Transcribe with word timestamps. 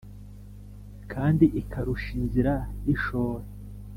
kandi 1.11 1.45
ikarushya 1.61 2.11
inzira 2.19 2.53
y' 2.85 2.91
ishora. 2.95 3.45